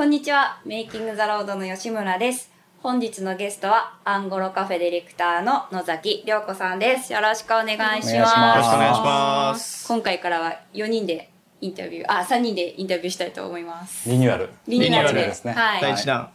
[0.00, 0.58] こんにちは。
[0.64, 2.50] メイキングザロードの吉村です。
[2.78, 7.12] 本日のゲストは、アンゴロカフェディレクターの野崎涼子さんです。
[7.12, 8.08] よろしくお願いします。
[8.08, 9.88] お願いしますよろしくお願いします。
[9.88, 14.08] 今回からは4人でインタビュー、あ、3人でインタビューしたいと思います。
[14.08, 14.48] リニューアル。
[14.66, 15.52] リニューアルでですね。
[15.52, 16.30] はい第一弾。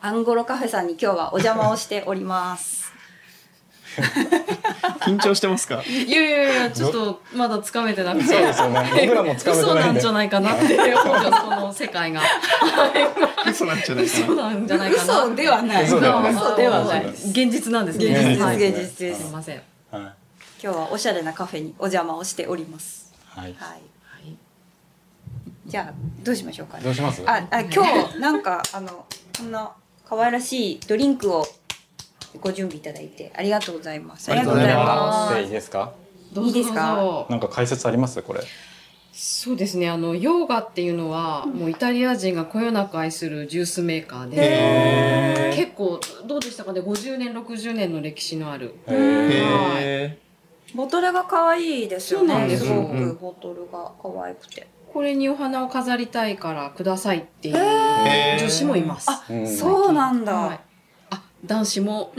[0.00, 2.85] アンゴロカフェさんに今日はお邪魔をしております。
[5.06, 5.82] 緊張してますか？
[5.86, 8.26] いやいやいや、ちょっとまだつかめてなくて。
[8.26, 8.90] そうですよね。
[9.02, 10.12] 僕らもつかめて嘘なでないんじゃ。
[10.12, 12.20] ないかなって思うよ、その世界が。
[13.48, 14.42] 嘘なんじゃないか嘘な。
[14.42, 15.24] なんじゃないかな。
[15.24, 15.84] 嘘ではない。
[15.84, 17.06] 嘘ではない嘘ではない。
[17.06, 17.98] 現実なんです。
[17.98, 19.62] 現実現実ですすいません。
[19.90, 20.02] はい。
[20.62, 23.12] 今日はおしゃれなカフェにお邪魔をしております。
[23.28, 23.44] はい。
[23.44, 23.54] はい。
[23.54, 23.82] はい
[25.66, 25.92] じゃあ、
[26.22, 27.22] どうしましょうかねどうします？
[27.26, 29.04] あ、あ今日、なんか、あの、
[29.36, 29.72] こんな
[30.08, 31.44] 可愛らしいドリンクを
[32.40, 34.30] ご準備いただいて、ありがとうございます。
[34.30, 35.92] ありがとうございますでいいですか？
[36.32, 38.20] どうぞいいですかなんか解説あります？
[38.22, 38.40] これ。
[39.12, 39.88] そうですね。
[39.88, 48.74] あの、ヨーガっていうのは、もうイタリア人がこよなく愛するジュースメーカーで、へ結構、どうでしたかね ?50 年、60年の歴史のある。
[48.86, 49.40] へーー
[49.78, 50.18] へ
[50.74, 52.48] ボトルが可愛いですよそうなんね。
[52.48, 54.66] ですすよごくボトルが可愛くて。
[54.92, 59.06] これにお花を飾りたいからくださいっていうー女子もいます。
[59.10, 60.34] あ、うんそうなんだ。
[60.34, 60.60] はい。
[61.44, 62.12] あ、男子も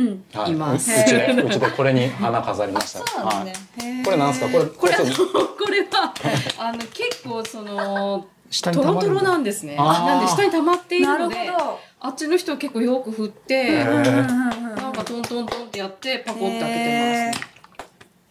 [0.47, 2.99] いますうちで、うちでこれに花飾りました。
[2.99, 4.03] そうなんですね。
[4.05, 4.47] これなんですか？
[4.49, 6.13] これ、これ、これは、
[6.59, 9.75] あの、結構その、下トロトロななんですね。
[9.75, 11.79] なんで下に溜まっていなるので、ど。
[11.99, 17.47] あっちの人は結構よく振って、なんかトントントンってやって、パコって開けてますね。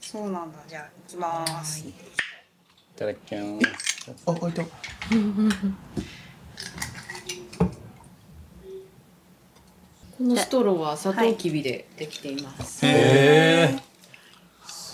[0.01, 0.59] そうなんだ。
[0.69, 1.81] じゃあ、いきます。
[1.81, 1.93] い
[2.97, 4.15] ただきます。
[4.25, 4.63] あ、置いた。
[10.19, 12.87] このストローはサトウキビでできています。
[12.87, 13.77] へ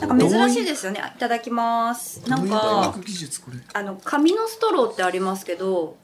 [0.01, 1.01] なんか珍しいですよね。
[1.15, 2.29] いただきます。
[2.29, 3.59] なんか、技術これ。
[3.73, 5.97] あの、紙のストローってありますけど、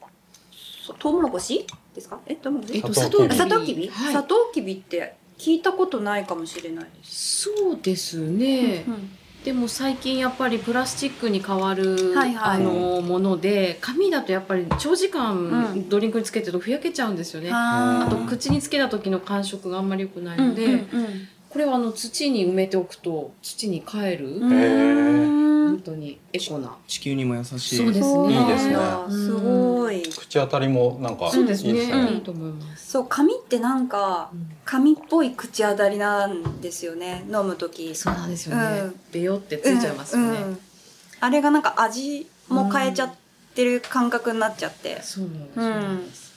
[0.87, 2.21] そトウモロコシですか？
[2.27, 2.77] え、トウモロコシ？
[2.77, 7.43] えっと、サトウキビサトウキビ、はいサトウキビって聞いたことないかもしれないです。
[7.43, 8.85] そうですね。
[8.87, 9.11] うん
[9.49, 12.57] でも最近やっぱりプラスチックに変わる、はいはい。
[12.57, 15.89] あのもので紙だとやっぱり長時間うん。
[15.89, 18.07] ドリンクにつけてるとふやけちゃうんですよね、あ。
[18.07, 20.85] あと口につけた時の感触があんまり良くないので、うんうん
[21.49, 24.39] これはあの土に埋めておくと土に帰る、
[25.79, 26.77] 本当にエコな。
[26.89, 27.77] 地球にも優しい。
[27.77, 28.41] そうですね。
[28.41, 28.77] いいですね。
[29.11, 30.03] すごい。
[30.03, 31.71] 口当たりもなんか、そうですね。
[31.71, 32.11] いいですね。
[32.15, 37.25] いいと思います、そう、紙ってなんか、うん紙っぽい口当たりなんですよね。
[37.33, 37.95] 飲むとき。
[37.95, 39.01] そうなんですよね、うん。
[39.13, 40.59] ベヨってついちゃいますよね、うんうん
[41.21, 43.15] あれがなんか味も変えちゃっ
[43.55, 45.01] てる感覚になっちゃって。
[45.03, 45.25] そう
[45.57, 46.33] なんです、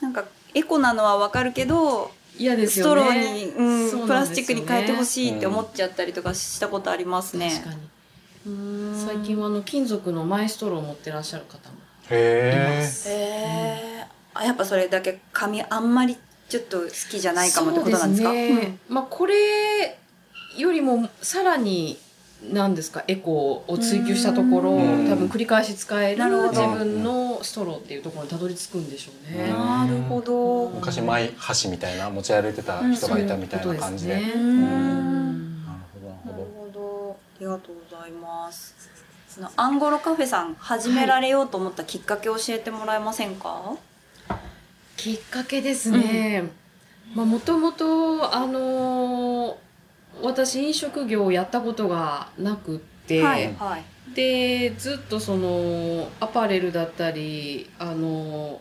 [0.00, 0.24] なんか、
[0.54, 7.50] エコなのはわかるけど、嫌ですストローに、うんそうプラスチックに変えてほしいって思っちゃったりとかしたことありますね。
[7.50, 7.76] 確かに。
[7.76, 7.93] うん
[8.44, 11.76] 最近はあの金属のマイストローを持ってらっしゃる方も
[12.10, 13.10] へー。
[13.10, 14.40] へー。
[14.40, 16.18] あやっぱそれだけ紙あんまり
[16.48, 18.28] ちょっと好きじゃないかもってことなんですか？
[18.28, 18.78] そうですね。
[18.88, 19.96] まあこれ
[20.58, 21.98] よりもさらに
[22.52, 23.02] 何ですか？
[23.08, 25.08] エコを追求したところうん。
[25.08, 29.48] 多分繰り返し使える自分のストローっていうところにたどり着くんでしょうね。
[29.48, 30.68] なるほど。
[30.68, 34.20] 昔マイ箸みたいな持ち歩いてた人がいたみたいな感じで。
[34.20, 34.42] そういうことですね。
[34.42, 35.64] うん。
[35.64, 37.16] なるほどなるなるほほど。
[37.36, 38.74] ありがとうございます。
[39.28, 43.76] そのアンゴロカフェさん始められようと思ったきっかけを教えてもらえませんか？
[44.96, 46.44] きっかけですね。
[47.14, 49.54] まあもともとあのー
[50.22, 53.84] 私飲食業をやったことがなくって、はいはい。
[54.14, 58.60] でずっとそのアパレルだったりあの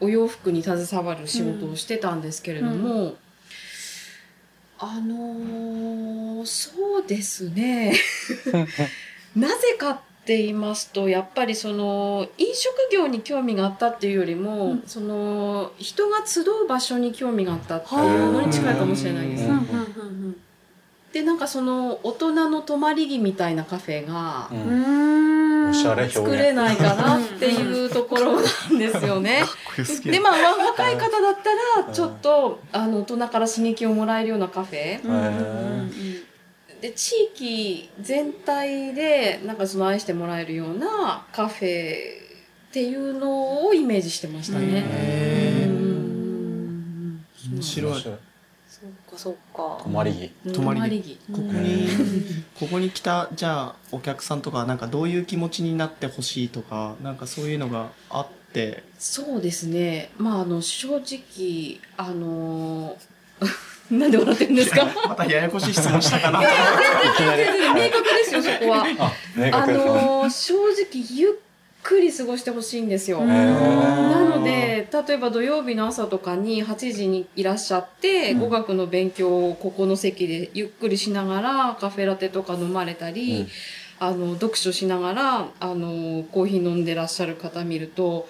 [0.00, 3.14] お洋服に携わる仕事をしてたんですけれども、
[4.80, 7.92] あのーそうですね。
[9.36, 14.82] なぜかって言いますとやっぱりその飲食業に興味があったっていうよりも、うん。
[14.86, 19.44] その人が集う場所に興味があったっていうのに近いかもしれないです。
[21.12, 24.56] でなんかその大人の泊まり木みたいなカフェが、ど。
[24.56, 25.70] ううんん。
[25.70, 26.14] おしゃれ表現。
[26.14, 29.42] 作れないかなっていうところなんですよね。
[30.04, 35.00] でまあわ若い方だったらちょっとあの大人から刺激をもらえるようなカフェ
[36.80, 41.94] で地域全体でなんかその愛してもらえるようなカフェ
[42.70, 44.84] っていうのをイメージしてましたね。
[47.52, 48.04] 面白い。
[48.80, 49.88] そっかそっか泊。
[49.90, 50.12] まり
[50.44, 50.52] 木。
[50.52, 51.88] 泊まり木ここに、
[52.58, 60.10] ここに来た、じゃあ、お客さんとか、なんかどういう気持ちになってほしいとか、なんかそういうのがあって、そうですね。
[60.16, 62.96] まああの正直あの
[63.90, 64.86] なんで笑ってるんですか？
[65.08, 66.42] またややこしい質問したかな。
[66.42, 66.46] い
[67.16, 67.42] きなり。
[67.42, 68.86] 明確ですよそこは。
[68.98, 69.66] あ、明あ。
[69.66, 71.32] のー正直ゆっ
[71.82, 73.20] くり過ごしてほしいんですよ。
[73.20, 83.46] うんなので、例えば土曜日の朝とかに8時にいらっしゃって、語学の勉強をここの席でゆっくりしながら、カフェラテとか飲まれたり、
[83.98, 88.28] あの、読書しながら、あの、コーヒー飲んでらっしゃる方見ると、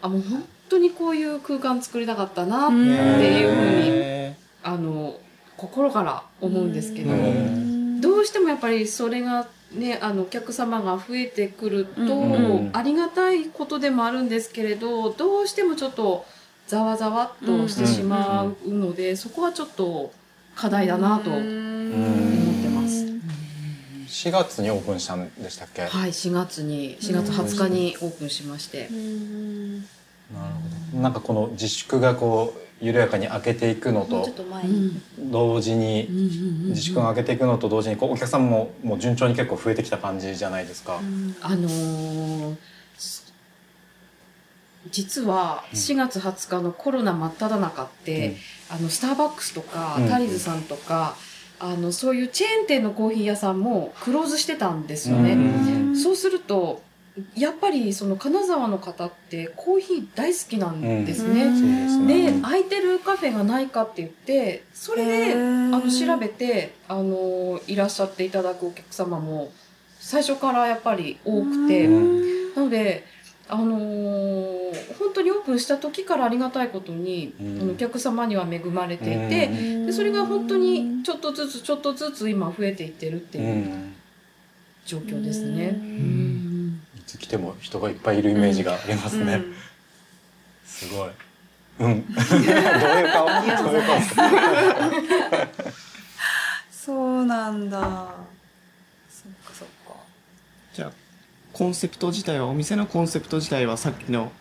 [0.00, 5.16] あ、もう本当にこういう空間作りたかったなっていうふうに、へあの、
[5.56, 8.00] 心から思うんですけど、うん。
[8.00, 16.24] どうしてもやっぱりそれがね、あの、お客様が増えてくると、うんありがたいことでもあるんですけれど、どうしてもちょっと
[16.66, 20.12] ざわざわっとしてしまうので、そこはちょっと
[20.54, 23.06] 課題だなと思ってます。
[24.06, 28.88] 4月にオープンしたんでしたっけ、はい、4月に、4月20日にオープンしまして。
[30.32, 30.54] なる
[30.92, 31.02] ほど。
[31.02, 34.28] なんかこの自粛がこう緩やかに開けていくのと
[35.18, 41.00] 同時に自粛が開けていくのと同時にこうお客さんももう順調に結構増えてきた感じじゃないですか。
[41.40, 42.56] あのー
[42.98, 43.32] す
[44.90, 48.36] 実は4月20日のコロナ真っ只中って、
[48.68, 51.14] あの、スターバックスとか、うんタリーズさんとか、
[51.60, 55.34] あの、そういうチェーン店のコーヒー屋さんもクローズしてたんですよね。
[55.34, 55.96] うん。
[55.96, 56.82] そうすると、
[57.36, 61.44] やっぱりその金沢の方ってコーヒー大好きなんですね。
[61.44, 62.32] そうですね。
[62.32, 69.52] で、空いてるカフェがないかって言って、それで、あの、調べて、あの、いらっしゃっていただくお客様も、
[70.00, 72.54] 最初からやっぱり多くて、うん。
[72.54, 73.04] なので、
[73.48, 77.60] あのー本当にオープンした時からありがたいことに、うん。
[77.60, 79.48] あのお客様には恵まれていて、
[79.84, 83.94] でそれが本当にちょっとずつちょっとずつ今増えていってるってういうん。
[84.86, 85.68] 状況ですね。
[85.68, 86.31] うん。
[86.31, 86.31] い
[87.12, 89.34] つ来ても人がいっぱいいるイメージがありますね。
[89.34, 89.54] うん
[90.64, 91.10] すごい。
[91.80, 92.04] うん。
[92.14, 93.26] どういう顔？
[93.26, 94.00] どういう顔？
[96.70, 97.78] そうなんだ。
[97.78, 99.94] そっかそっか。
[100.72, 100.92] じゃあ
[101.52, 104.32] コンセプト自体はお店のコンセプト自体はさっきの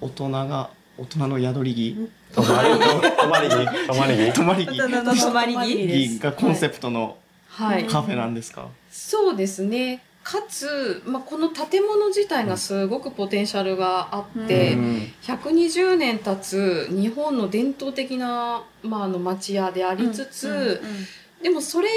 [0.00, 3.56] 大人が大人の宿り着泊まり泊まり着
[3.86, 4.32] 泊まり着。
[4.32, 7.18] 泊まり着泊まり着着がコンセプトの
[7.48, 7.86] はい。
[7.86, 10.02] カフェなんですか、そうですね。
[10.30, 15.12] かつ、まあ、この建物自体がすごくポテンシャルがあって、うん。
[15.22, 20.80] 120年経つ日本の伝統的な、まあ、あの町屋でありつつ、
[21.42, 21.88] でもそれ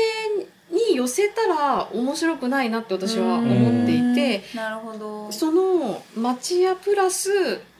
[0.72, 5.32] に寄せたら面白くないなって私は思っていて、なるほど。
[5.32, 7.30] その町屋プラス、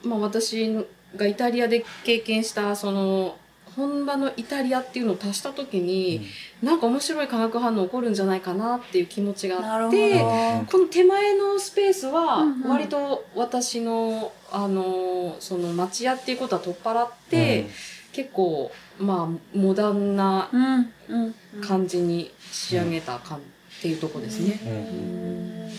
[0.04, 0.72] まあ、私
[1.16, 3.36] がイタリアで経験したその
[3.76, 6.26] 本場のイタリアっていうのを足した時に、
[6.62, 10.24] なんか面白い化学反応起こるんじゃないかなっていう気持ちがあってど。
[10.70, 12.70] この手前のスペースはうんうん。
[12.70, 17.66] 割と私の、あのその町屋っていうことは取っ払って、
[18.12, 21.34] 結構まあモダンなうんうん。
[21.62, 23.40] 感じに仕上げた感っ
[23.82, 24.58] ていうとこですね。
[24.64, 25.70] うん。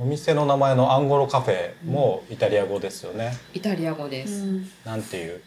[0.00, 3.32] お店の名前のアンゴロカフェもイタリア語ですよね。
[3.52, 4.44] イタリア語です。
[4.84, 5.42] なんていう？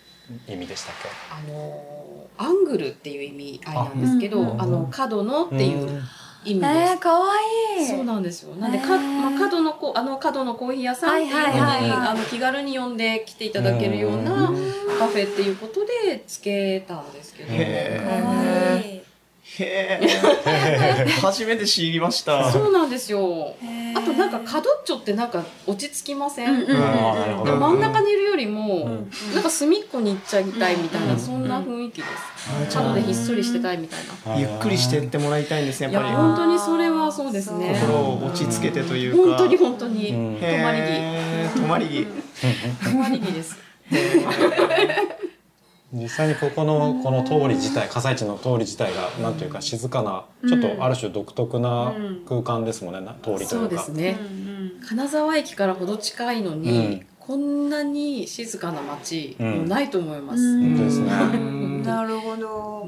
[0.47, 1.09] 意味でしたっけ？
[1.31, 6.01] あのアングルっていう意味合いなんですけど、ああ,、の角のっていう
[6.43, 6.91] 意味です。
[6.93, 7.35] えー、かわ
[7.77, 7.87] いい。
[7.87, 8.55] そうなんですよ。
[8.55, 14.51] なんで、か、まあ、角のこ、あの、角のコーヒー屋さんっていうのに、はいはいはいはいあの、気軽に呼んで来ていただけるような
[14.97, 17.49] カフェっていうことでつけたんですけど。
[17.51, 19.00] へかわいい。
[19.59, 23.55] へえ 初めて知りましたそうなんですよ。
[23.93, 32.71] あとなんか角っちょってなんか落ち着きません、うん真ん中にいるよりも、うんなんか隅っこに行っちゃいたいみたいな、うんそんな雰囲気です。
[32.71, 34.37] じゃあ角でひっそりしてたいみたいな。
[34.39, 37.73] ゆっくりしてってもらいたいんですねいや、やっぱ本当にそれはそうですね。
[37.73, 40.09] り心を落ち着けてというか本当に本当に。
[40.09, 40.83] うん泊まり木。
[40.83, 42.07] へー泊まり木
[42.89, 43.57] 泊まり木です。
[45.93, 51.93] 実際にここのこの通り自体葛西地の通り自体がなんというか静かなちょっとある種独特な
[52.27, 53.75] 空間ですもんねな通りとそいううか。
[53.75, 54.17] ですね。
[54.19, 57.05] うん金沢駅からほど近いのに、うん。
[57.19, 59.51] こんなに静かな街、うん。
[59.51, 60.41] もうないと思います。
[60.41, 60.75] うん。
[60.75, 61.11] 本当ですね。
[61.11, 61.83] うん。
[61.83, 62.87] なるほど。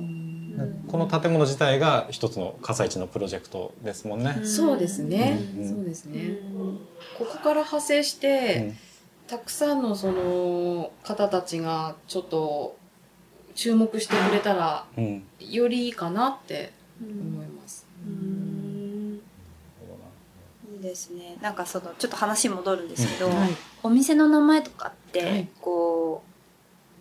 [0.88, 4.42] この建物自体が一つの葛西地のプロジェクトですもんね。
[4.44, 6.38] そうですね、うんそうですね。
[7.18, 8.74] ここから派生して、
[9.28, 12.78] たくさんのその方たちがちょっと
[13.56, 14.86] 注目してくれたら、
[15.40, 17.20] よりいいかなってうん。
[17.36, 17.86] 思います。
[18.06, 19.22] うん。
[20.74, 21.38] いいですね。
[21.42, 23.50] なんかそのちょっと話戻るんですけど、はい。
[23.84, 25.48] お店の名前とかって、はい。
[25.62, 26.24] こ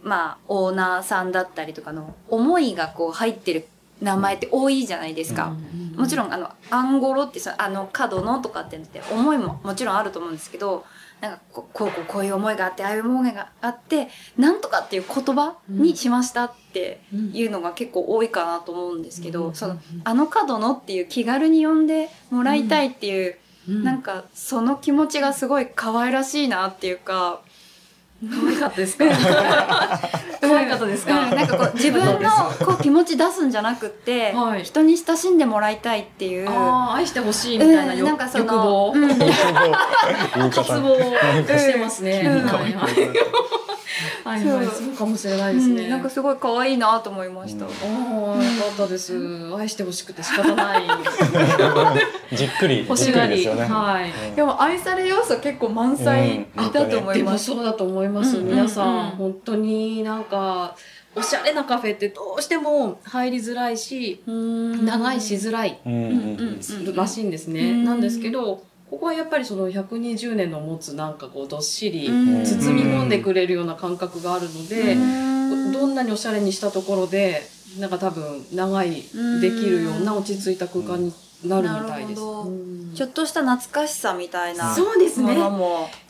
[0.05, 3.67] うまあオーナーさんだったりとかの思いがこう入ってる
[4.01, 5.55] 名前って多いじゃないですか。
[5.97, 10.85] もちろん、んあのアンゴロってそのあの角のとかってのって思いももちろんあると思うんですけど
[11.23, 17.01] なんかこうこうこういう思いがあってああいう思いがあってなんとかっていう言葉にしましたって
[17.33, 23.39] いうのが結構多いかなと思うんですけど、そのあの角のっていう気軽に呼んでもらいたいっていう
[23.69, 27.41] うんなんかその気持ちがすごい可愛らしいなっていうか
[28.31, 29.05] 可愛かったですか？
[30.41, 32.31] 可愛かったですか、うんなんかこう自分の
[32.65, 34.63] こう気持ち出すんじゃなくって、はい。
[34.65, 36.49] 人に親しんでもらいたいっていう。
[36.49, 39.09] ああ愛してほしいみたいなよ、うんなんかその欲望、うん。
[39.19, 40.95] 言い渇方望
[41.59, 42.49] してますね、うん
[44.25, 44.67] はいはい。
[44.67, 47.67] そうそうかもしれないですね、うんなんかすごい可愛いなと思いました。
[47.67, 47.73] うん。
[47.73, 49.15] ああよかったです。
[49.57, 50.83] 愛してほしくて仕方ない。
[52.33, 53.37] じっくり欲しがり。
[53.37, 53.65] りですよね。
[53.65, 54.11] はい。
[54.31, 54.37] うん。
[54.37, 56.73] でも愛され要素結構満載うん。
[56.73, 57.45] だと思いでもます。
[57.47, 58.49] そうだと思います、うん。
[58.49, 59.11] 皆さん、うん。
[59.11, 60.77] 本当になんか
[61.15, 65.93] おしゃれなカフェってどうしても入りづらいし長いしづらいうん。
[65.93, 66.01] うん。
[66.01, 66.61] うん。
[66.89, 66.97] うん。
[66.97, 67.85] らしいんですね、うん。
[67.85, 72.45] なんですけどここはやっぱりその120年の持つなんかこうどっしりうん。
[72.45, 74.99] 包み込んでくれるような感覚があるので、
[75.73, 77.41] どんなにおしゃれにしたところで
[77.79, 82.21] なんか多分長いうんできるような落ち着いた空間になるみたいです。
[82.21, 84.75] ちょっとした懐かしさみたいな。
[84.75, 85.37] そうですね。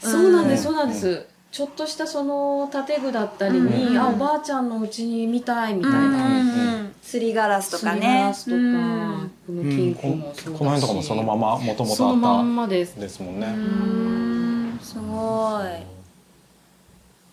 [0.00, 0.74] そうなんです、うん。
[0.74, 1.26] そうなんです。
[1.52, 3.96] ちょっとしたその建具だったりに、うん。
[3.96, 6.56] あおばあちゃんのうちに見たいみたいうんうん。
[6.81, 6.81] な。
[7.02, 8.06] うんすりガラスとかすりね。
[8.06, 9.30] ガラスとか、うん。
[9.46, 12.94] この金庫もそうだし、この辺とかもそのままもともとそのまあっんまです。
[12.94, 13.00] た。
[13.00, 13.46] ですもんうね。
[13.48, 14.78] ん。
[14.80, 15.64] すごい。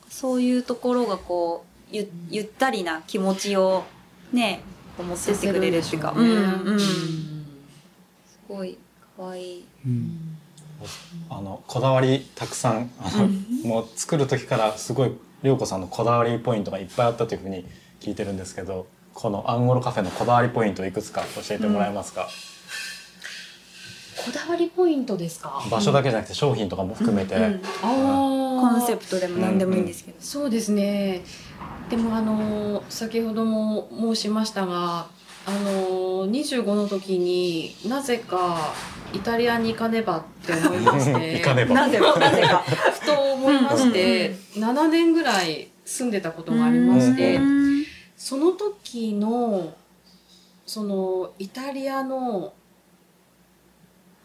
[0.10, 3.84] そういうところがこうゆゆったりな気持ちを
[4.34, 4.62] ね
[4.98, 7.30] 持ってってくれるっていうか、うんうん、す
[8.48, 8.78] ごい。
[9.16, 9.66] 可愛い。
[9.86, 10.38] うん。
[11.30, 13.28] あのこだわりたくさんあの、
[13.68, 15.12] もう作る時からすごい
[15.44, 17.66] 涼子さんのこだわりポイントがいっぱいあったというふうに
[18.00, 18.88] 聞いてるんですけど
[19.22, 22.30] このアンゴロカフェのこだわりポイントいくつか教えてもらえますか、
[24.26, 25.62] こだわりポイントですか？
[25.70, 28.62] 場所だけじゃなくて商品とかも含めて、うんああ。
[28.62, 30.18] コンセプトでも何でもいいんですけど。
[30.22, 31.22] そうですね。
[31.90, 35.08] でもあの先ほども申しましたが、
[35.46, 38.74] あの25の時になぜか
[39.12, 42.64] イタリアに行かねばって思いまして、 行かねばなぜかなぜか。
[43.02, 47.79] ふと思いまして、7年ぐらい住んでたことがありまして、うん
[48.20, 49.74] その時の
[50.66, 52.54] そのイタリアの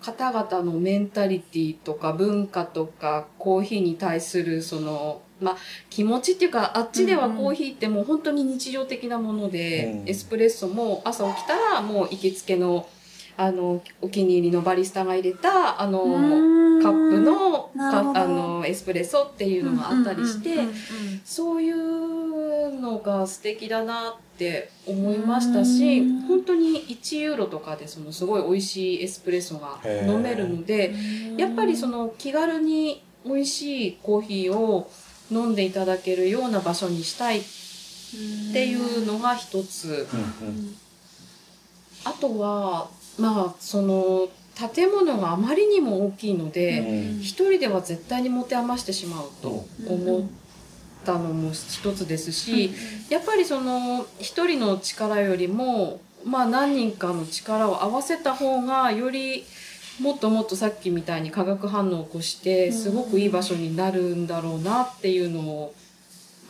[0.01, 5.57] 方々のメンタリティとか文化とかコーヒーに対するそのまあ
[5.91, 10.09] 気持ちっていうかあっちではコーヒーってもう本当に日常的なもので、うん。
[10.09, 12.89] エスプレッソも朝起きたらもう行きつけの
[13.37, 16.03] あのお気に入りのバリスタが入れたあの、
[16.83, 20.57] カップのあのエスプレッソっていうのがあったりして、
[21.25, 26.21] そういうのが素敵だなって思いましたしうん。
[26.23, 30.95] 本当に1ユーロとかでそのすごい美味しいエスプレッソが飲めるので
[31.37, 34.91] やっぱりその気軽に美味しいコーヒーを
[35.31, 37.43] 飲んでいただけるような場所にしたいっ
[38.53, 40.07] ていうのが一つ。
[42.07, 44.29] あとはまあその
[44.73, 47.21] 建物があまりにも大きいので、うん。
[47.21, 50.23] 一人では絶対に持て余してしまうと思っ
[51.05, 52.73] たのも一つですし、
[53.09, 59.45] やっぱりその一人の力よりもまあ何人かの力を合わせた方がより
[60.01, 65.75] もっともっとさっきみたいに化学反応を起こしてすごくいい場所になるんだろうなっていうのを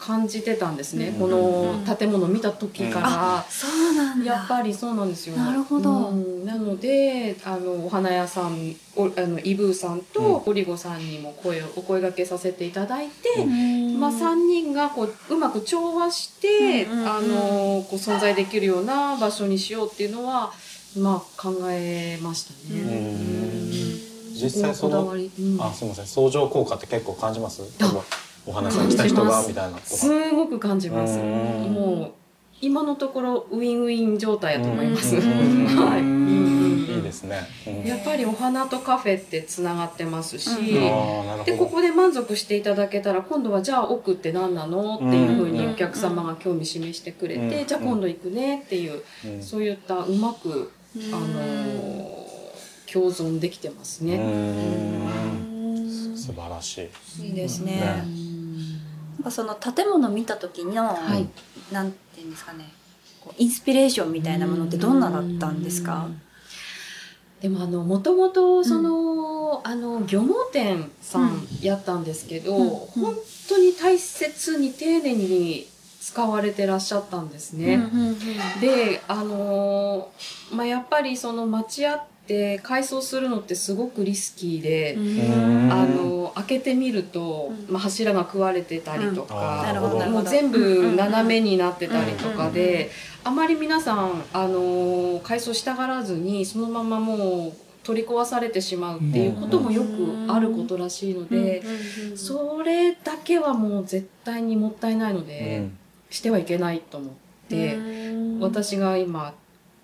[0.04, 1.18] 感じてたんですね、うん。
[1.20, 3.44] この建物を見た時から。
[3.48, 4.32] そうなんだ。
[4.32, 5.36] やっぱりそうなんですよ。
[5.36, 6.08] なるほど。
[6.08, 6.44] うん。
[6.44, 13.98] なので、あの、お花屋さん、おあの、イブーさんとオリゴさんにも声を、お声掛けさせていただいて、うん。
[13.98, 20.52] まあ、3人がこううまく調和して、あのこう存在できるような場所にしようっていうのは、
[20.98, 22.80] まあ、考えましたね。
[22.80, 22.88] うん。
[22.88, 24.00] うん。
[24.34, 25.56] 実際そのうん。
[25.60, 26.06] あすみません。
[26.06, 27.62] 相乗効果って結構感じます？
[27.80, 28.02] あ
[28.46, 29.78] お話に来た人がみたいな。
[29.78, 30.30] す。
[30.32, 31.18] ごく感じます。
[31.18, 31.72] うん。
[31.72, 32.12] もう
[32.60, 35.16] 今のところウィンウィン状態だと思います。
[35.16, 35.22] うん。
[35.76, 36.94] はい。
[36.96, 37.88] いいですね、うん。
[37.88, 40.48] やっぱりお花とカフェってつながってますし、
[41.44, 47.66] でここで満足していただけたら今度はじゃあ奥って何なのっていうふうにお客様が興味示してくれて、うん。
[47.66, 50.70] じゃあ今度行くねっていう、うんそういったうまく、
[51.12, 52.24] あのー
[52.94, 54.18] 共存できてますうね。
[54.18, 56.16] ん。
[56.16, 56.88] 素晴らし
[57.20, 57.26] い。
[57.26, 57.72] いいですね。
[57.72, 58.04] ね
[59.24, 61.26] なんかその建物見た時の、はい。
[61.72, 62.70] なんていうんですかね、
[63.38, 66.08] インスピレーションみたいなものってどんなだったんですか？
[67.40, 72.68] でもあのもともとその、あの漁網店さんやったんですけど、うん。
[72.68, 73.14] 本
[73.48, 75.66] 当に大切に丁寧に
[76.00, 77.78] 使われてらっしゃったんですね。
[78.60, 82.13] であのーまあやっぱりその町屋って
[82.62, 85.72] 改装するのってすごくリスキーで、うん。
[85.72, 87.72] あの開けてみると、うん。
[87.72, 89.26] まあ、柱が食われてたりとうん。
[89.26, 92.90] か、もう全部斜めになってたりとかで、
[93.24, 97.52] あまり皆さんあの改装したがらずにそのままもう
[97.82, 101.62] 取り壊されてしまうっていうこともよくあることらしいので、
[102.16, 105.76] それだけはもう絶対にもったいないのうで、ん。
[106.10, 107.10] してはいけないと思っ
[107.48, 107.76] て、
[108.40, 109.34] 私が今、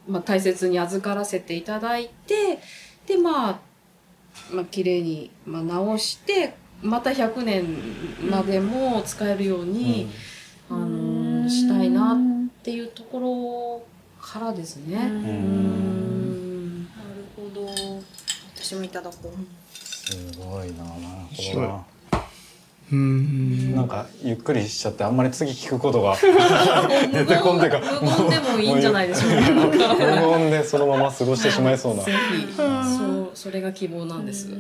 [0.09, 2.59] まあ、大切に預からせていただいて
[3.07, 3.61] でまあ
[4.53, 7.67] まあ綺麗に、まあ、直してまた100年
[8.31, 10.09] までも使えるように、
[10.71, 13.87] あのしたいなっていうところ
[14.25, 14.97] からですね。
[14.97, 15.05] うん。
[15.05, 16.85] うん。
[16.85, 17.67] なるほど。
[18.55, 19.77] 私もいただこう。
[19.77, 21.85] すごいななる面白いほどな
[22.93, 26.17] うんなんかゆっくりしちゃってあんまり次聞くことが
[27.13, 27.85] 出てこんでか無
[28.29, 29.37] 言でもいいんじゃないでしょうか。
[29.95, 30.05] 無
[30.39, 32.03] 言でそのまま過ごしてしまいそうな。
[32.03, 32.17] ぜひ、
[32.57, 34.47] そう、それが希望なんです。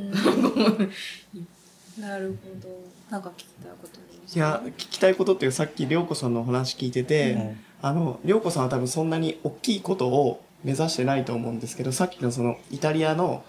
[1.98, 2.68] なるほど。
[3.10, 3.98] なんか聞きたいこと
[4.32, 7.58] いや聞きたいことっていうさっき涼子さんのお話聞いてて、うん。
[7.82, 13.42] あの涼子さんは多分そんなに大きいことを目指してないと思うんですけどさっきのそのイタリアの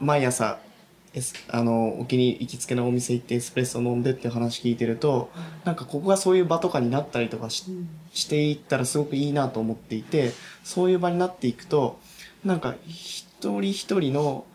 [0.00, 0.58] 毎朝
[1.48, 5.30] あのお気に行きつけのお店行ってエスプレッソ飲んでって話聞いてると
[5.64, 7.64] なんかここがそういう場とかになったりとかし
[8.12, 10.32] していったらすごくいいなと思っていて
[10.64, 11.98] そういう場になっていくと
[12.44, 14.46] なんか一人一人の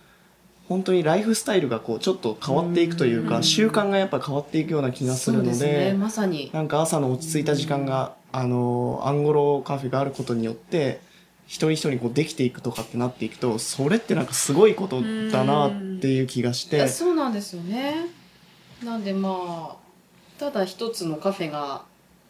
[0.68, 3.30] 本当にライフスタイルがこうちょっと変わっていくといううん。
[3.30, 6.52] か習慣がやっぱ変わっていくような気がするのそうでね、まさに。
[6.54, 11.00] なんか朝の落ち着いた時間があのアンゴロカフェがあることによって
[11.48, 16.88] 一人一人こうできていくとかってなっていくとそれってなんかすごいことだなっていう気がして。
[16.88, 18.08] そうなんですよね。
[18.84, 19.75] なんでまあ、
[20.39, 21.84] ただ一つのカフェが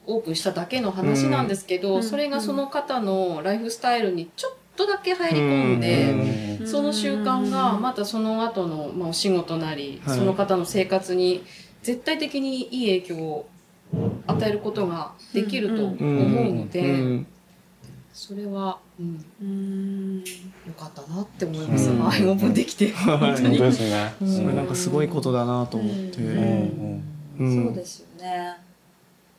[0.06, 2.04] オープンしただけの話なんですけど、うん。
[2.04, 6.68] それがその方のライフスタイルにちょっとだけ入り込んで、うん。
[6.68, 10.18] その習慣がまたその後の、まあ、お仕事なり、はい。
[10.18, 11.44] その方の生活に
[11.82, 13.50] 絶対的にいい影響を
[14.28, 17.28] 与えることができると思うので、うん
[18.18, 20.18] それは、うん、うん。
[20.66, 21.92] よかったなって思います。
[21.92, 22.02] うん。
[22.02, 22.92] ああいうオープンできて。
[22.92, 24.14] は い本当ですね。
[24.20, 24.36] うん。
[24.36, 27.04] それなんかすごいことだなと思って、うん。
[27.38, 27.48] うん。
[27.48, 27.66] うん。
[27.66, 28.58] そうですよね。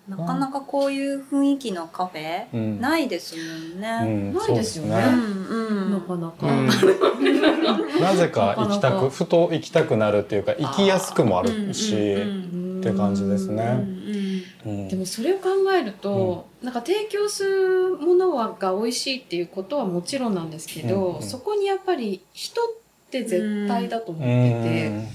[0.08, 2.80] なかなかこういう雰囲気のカフェうん。
[2.80, 4.32] ないですもんうねん。
[4.32, 5.02] ないですよね。
[5.02, 5.90] そううんうん。
[5.90, 6.46] なかなか。
[6.46, 8.00] うん。
[8.00, 9.00] なぜか行きたなか。
[9.00, 12.18] なかくふと行きたくなるっていうか行きやすくもあるし、う
[12.54, 13.84] んって感じですね。
[14.06, 14.17] うん
[14.64, 21.22] でもそれを考えると、なんか提供するものはが美味しいっていうことはもちろんなんですけど、うんうん。
[21.22, 22.64] そこにやっぱり人っ
[23.10, 25.08] て絶対だと思ってて、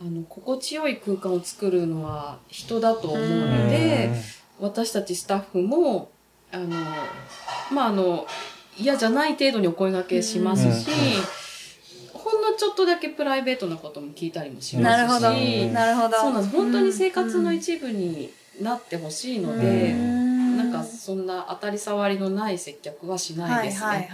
[0.00, 4.10] あの心地よい空間を作るのは人だと思うので、
[4.60, 6.10] 私たちスタッフも
[6.52, 6.68] あの
[7.72, 8.26] まああの
[8.76, 10.90] 嫌じゃない程度にお声掛けしますし、
[12.12, 15.30] ほんのちょっとだけプライベートなことも聞いたりもしますしなるほど。
[15.30, 16.16] うんなるほど。
[16.18, 16.56] そうなんです。
[16.56, 24.10] 本当に生活の一部になってほしいので、なんかそんな当たり障りのない接客はしないですね。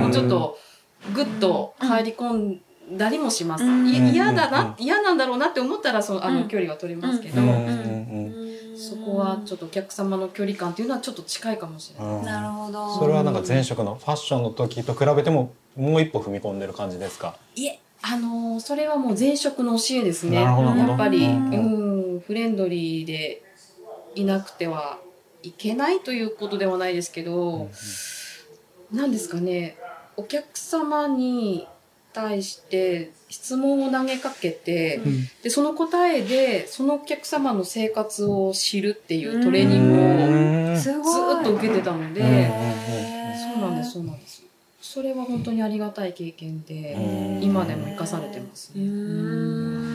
[0.00, 0.58] もうちょっと
[1.14, 2.60] ぐっと入り込ん
[2.96, 3.64] だりもします。
[3.64, 3.88] うん。
[3.88, 7.36] い嫌だうんな、嫌なんだろうなって思ったらそのあうんの距離は取りますけど、
[8.76, 12.14] そこはちょっとお客様の距離感っていうのはちょっと近いかもしれない。
[12.16, 12.24] うん。
[12.24, 12.94] なるほど。
[12.98, 17.36] それはなんか前職のファッションの時と比べてももう一歩踏み込んでる感じですか？
[17.54, 20.40] いえ、あのーそれはもう前職の教えですね。
[20.42, 23.42] やっぱり、ううんん、フレンドリーで
[24.14, 24.98] いなくては
[25.42, 27.70] いけないということではないですけど、
[28.92, 29.76] なんですかね、
[30.16, 31.66] お客様に
[32.12, 35.28] 対して質問を投げかけて、うん。
[35.42, 42.50] で、その答えで、そのお客様の生活を知るっていうトレーニングをずっと受けてたので、
[43.54, 44.42] そうなんです、そうなんです。
[44.80, 47.42] それは本当にありがたい経験で、うん。
[47.42, 49.91] 今でも生かされてますうね。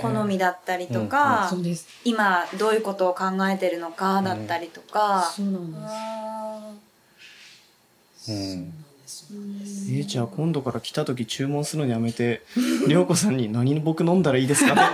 [0.00, 1.86] 好みだったりとか、そうです。
[2.04, 5.84] 今どういうことを考えてるのかだったりとか、そうなんです。
[5.84, 6.70] あ
[8.28, 8.87] うんそうなんです。
[9.90, 12.42] えーじゃあ今度から来た時注文するのやめて
[12.88, 14.92] 涼子さんに何僕飲んだらいいですかねって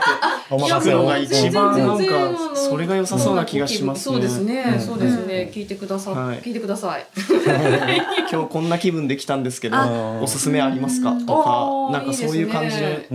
[0.54, 4.14] お聞くのが一番なんかそれが良さそうな気がしますね。
[4.14, 4.80] そうですね、うん。
[4.80, 5.50] そうですね。
[5.52, 6.38] 聞いてくださ、はい。
[6.40, 7.06] 聞いてください。
[8.30, 11.12] 今日こんな気分で来たんですけどあおすすめありますか？
[11.26, 13.08] とかなんかそういう感じで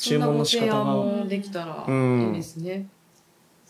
[0.00, 1.26] 注文の仕方が。
[1.26, 2.28] できたらうん。
[2.28, 2.86] いいですね。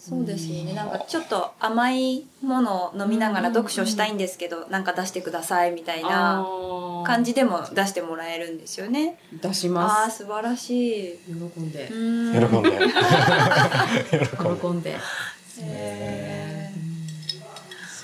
[0.08, 0.72] そうですよね。
[0.72, 6.46] なんかちょっと甘いものを飲みながら読書したいんですけど、なんか出してくださいみたいな
[7.04, 9.18] 感じでも出してもらえるんですよね。
[9.42, 10.18] 出しああーます。
[10.18, 11.18] 素晴らしい。
[11.26, 11.88] 喜んで。
[11.88, 11.94] う。
[11.94, 12.48] ん。
[12.48, 12.70] 喜んで。
[14.60, 14.96] 喜んで。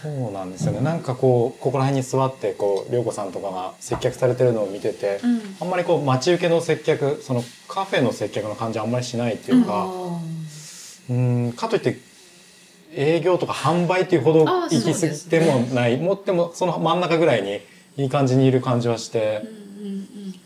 [0.03, 0.81] そうなんですよね。
[0.81, 5.57] なんかこうここら辺に座ってこう涼子さんとかが接客されてるのを見てて、ーうん。
[5.61, 10.32] あんまりこう待ち受けの接客そのカフェの接客の感じあんまりしないっていうか、うん
[11.57, 11.99] かといって
[12.95, 17.61] 営業とか販売っていうほどあ行き過ぎてもない、もってもその真ん中ぐらいに
[17.97, 19.43] いい感じにいる感じはして、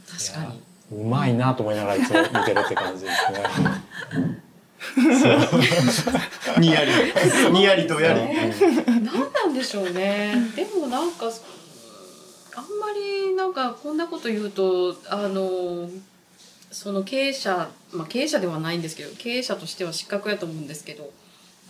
[0.09, 0.67] 確かに。
[0.93, 3.41] うまいなと思いながらいつも見てるって感じですね。
[6.59, 6.93] にやり。
[7.53, 8.21] にやりとやり。
[8.87, 10.35] 何なんでしょうね。
[10.55, 15.89] でもなんか、あんまりなんかこんなこと言うと、あの、
[16.71, 21.11] その経営者、まあ経営者ではないんですけど、経営者としては失格やと思うんですけど、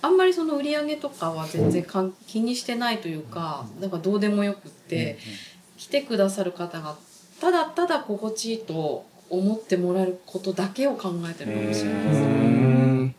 [0.02, 5.18] あんまりその売り上げとかは全然かん気にしてないというか、なんかどうでもよくって、
[5.76, 6.96] 来てくださる方が
[7.40, 13.12] ただただ心地いいと思ってもらえることだけを考えてるかもしれないで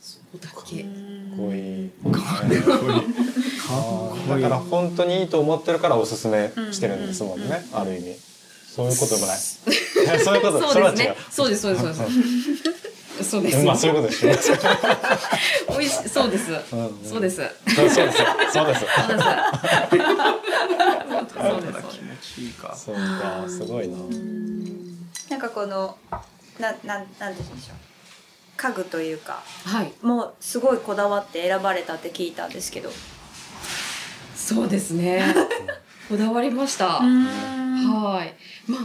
[0.00, 0.14] す。
[0.14, 0.84] そこだけ。
[4.28, 8.16] だから本当にいいと思ってるからおすすめしてるんですもんね、ある意味。
[8.74, 9.38] そういうことでもない。
[10.24, 11.16] そういうこと、それは違う。
[11.30, 12.82] そうですそうですそうです。
[13.22, 13.64] そうです。
[13.64, 14.56] まあそういうことですよ。
[15.68, 16.46] おいしそうです。
[16.46, 17.08] そうです。
[17.08, 17.50] そうです。
[17.70, 18.10] そうです。
[18.52, 18.86] そうです。
[21.32, 21.86] そうです。
[21.90, 23.58] 気持ちいいかそうか、す。
[23.64, 23.98] ごいな。
[25.28, 25.96] なんかこの
[26.58, 27.76] ななんなんて言うんでしょう
[28.56, 29.92] 家具というかはい。
[30.00, 30.58] もうす。
[30.58, 32.72] ごいこだわって選ばれたって聞いたんです。
[32.72, 32.90] けど
[34.34, 34.92] そうです。
[34.92, 35.22] ね。
[36.08, 37.00] こだわりました。
[37.00, 38.34] んはい。
[38.70, 38.78] ま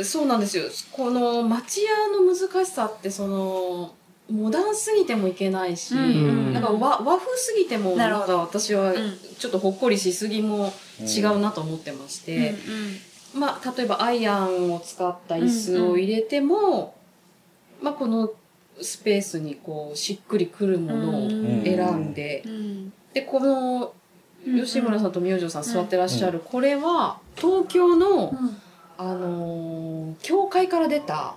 [0.00, 0.64] あ、そうなんですよ。
[0.92, 3.94] この町屋の難しさって、その、
[4.30, 6.52] モダンすぎてもいけないし、うん。
[6.52, 6.62] なん。
[6.62, 9.18] か和和風すぎても、なんか私はうん。
[9.38, 12.54] ちょっとほっこりしすぎも違うなと思ってまして、
[13.34, 16.94] まあ、例えばアイアンを使った椅子を入れても、
[17.80, 18.30] まあ、この
[18.80, 21.28] スペースにこう、しっくりくるものを
[21.64, 22.92] 選んで、うん。
[23.14, 23.97] で、この、うん
[24.56, 28.56] 吉村さんと明星さん座ってらっしゃる、これは、東京の、うん。
[29.00, 31.34] あのー教会から出た、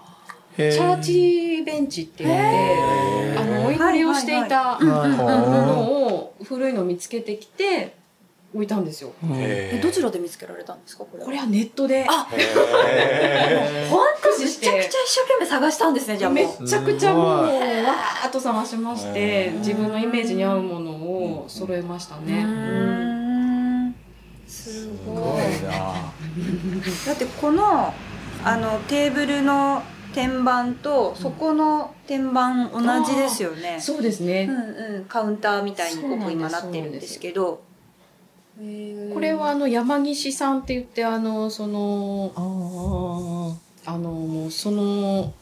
[0.58, 8.00] チャーチベンチって言って、あの、お祈りをしていたはいものを、古いの見つけてきて、
[8.54, 9.14] 置いたんですよ。
[9.36, 11.26] えどちらで見つけられたんですかこれは？
[11.26, 20.96] これはネットで、あへ本当めちゃくちゃ一生懸命探したんですねじゃあもめうちゃくちゃもう、わーっと探しまして自分のイメージに合うものを
[21.48, 23.94] 揃えましたね。
[24.48, 25.66] すごい。
[27.06, 27.94] だってこの
[28.44, 34.48] あのテーブルの天板とそこの天板同じですよね、そうですね。
[34.50, 34.54] う
[34.92, 37.64] んうん、カウンターみたいにここ今なってるんですけど
[39.14, 42.32] これはあの山岸さんって言ってあのその
[43.86, 45.34] あのもうその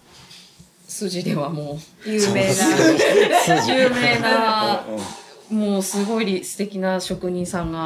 [0.88, 4.86] 筋ではもう有名な有名な
[5.50, 7.80] もうすごい素敵な職人さんが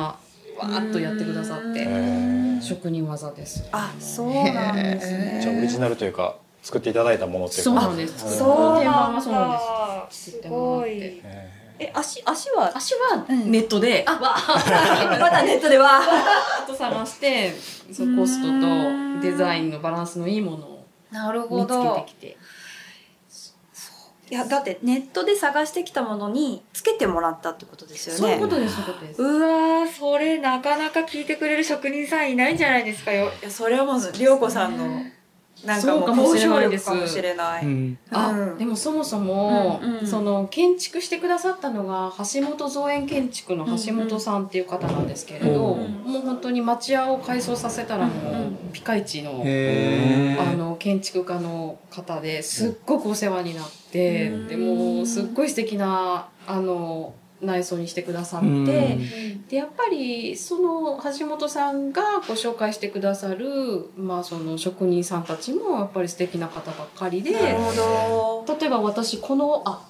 [0.58, 3.68] わーっとやってくださっうてん職人技です。
[3.72, 5.40] あそうなんですね。
[5.42, 7.64] じゃあオリジナルというか作っていただいたものっていうか。
[7.64, 8.26] そうなんです。
[8.26, 10.32] あそうなんはそうなんだです。
[10.32, 11.22] すごいへ
[11.80, 12.72] え足足は？
[12.76, 13.52] 足はうん。
[13.52, 15.20] ネットで、わー。
[15.20, 16.02] まだネットでは。
[16.64, 17.52] っと探して、
[17.92, 22.38] そうコストとデザインのバランスのいいものをなる見つけてきて。
[24.34, 28.20] いやだってネットで探してきたものにつけてもらったってことですよね。
[28.20, 29.22] そういうことです、そういうことです。
[29.22, 33.26] うわーそれなかなか聞いてくれる職人さんいないんじゃないですかよ。
[33.26, 35.04] いやそれはもう涼子さんの
[35.66, 36.86] なんかもそうかもう交渉しれないです。
[36.86, 37.98] 力かもしれない、うん。
[38.12, 38.58] あ、うん。
[38.58, 40.08] でもそもそも、うんうん。
[40.08, 45.92] その建築してくださったのが橋本造園建築の橋本さんっていう方なんですけれど、うん。
[46.12, 54.48] もう本当に町屋を改装させたらもうピカイチの、へあの建築家の方ですっごくお世話になって、うん。
[54.48, 57.14] でもうすっごい素敵なあの
[57.44, 59.48] 内装にしてくださって、うん。
[59.48, 68.58] でやっぱりその橋本さんがご紹介してくださる、まあ、その職人さんたちもやっぱり素敵な方ばっかりでなるほど。
[68.60, 69.86] 例えば私このあ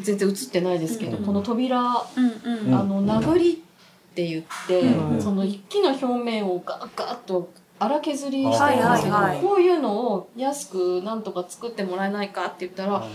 [0.00, 1.24] 全然映ってないですけど、うん。
[1.24, 5.22] この扉、うんあの殴りって言って、うん。
[5.22, 9.40] その木の表面をガッガッと荒削りしてるんですけど、はいはいはい。
[9.42, 13.06] こういうのを安くなんとか作ってもらえないかって言ったら、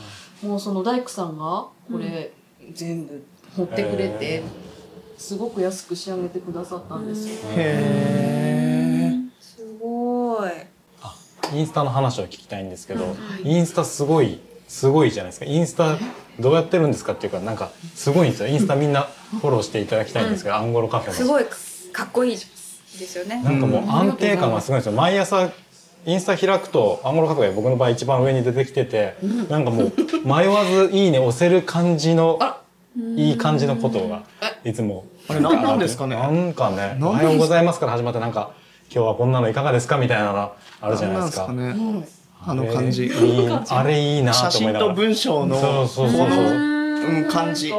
[0.43, 2.31] もうその大工さんがこれ
[2.73, 3.23] 全部
[3.57, 4.43] 持ってくれて、
[5.17, 7.35] すごく安く仕上げてくださったんですよ。
[7.55, 10.51] へすごい。
[11.53, 15.45] インスタの話を聞きたいんですけど、うんインスタすごいすごいじゃないですか。
[15.45, 15.97] インスタ
[16.39, 18.47] どうやってるんですかっていうかなんかすごいんですよ。
[18.47, 21.13] インスタみんなフォローしていただきたいんですけど、アンゴロカフェの。
[21.13, 21.45] すごい
[21.91, 23.43] かっこいいですよね。
[23.43, 24.93] なんかもう安定感がすごいんですよ。
[24.93, 25.51] 毎朝
[26.05, 29.17] インスタ開くとアンゴロカフェが僕の場合一番上に出てきてて、
[29.49, 29.93] なんかもう
[30.25, 32.60] 迷わず「いいね」押せる感じのあ
[32.97, 34.23] いい感じのことが
[34.65, 35.05] いつも。
[35.27, 36.15] あれななんですかね？
[36.15, 38.51] なんかね「なんおはようございます」から始まってなんか
[38.93, 40.51] 「今日はこんなのいかがですか?」みたいなの
[40.81, 41.43] あるじゃないですか。
[41.43, 41.67] すかね？
[41.69, 41.75] はい
[42.43, 43.11] あの感じ。
[43.13, 45.07] あれいいあれいいな写真とと思いながら。
[45.07, 46.27] 文章のそうそうそうそう。
[46.27, 47.71] このうん感じ。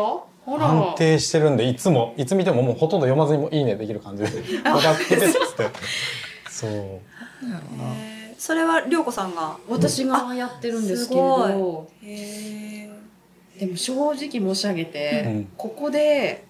[0.47, 4.29] 安定してるんでいつもいつ見てももうほとんど読まずにもいいねできる感じで
[4.65, 5.67] 「分かってて」っつって。
[6.51, 6.71] そう。
[8.39, 11.89] それは涼子さんが私がやってるんですけれど。
[12.05, 12.89] へ
[13.59, 15.49] でも正直申し上げて、うん。
[15.57, 16.45] ここで